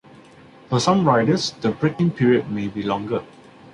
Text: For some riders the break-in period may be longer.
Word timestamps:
For 0.67 0.79
some 0.79 1.05
riders 1.07 1.51
the 1.61 1.69
break-in 1.69 2.09
period 2.09 2.49
may 2.49 2.67
be 2.67 2.81
longer. 2.81 3.23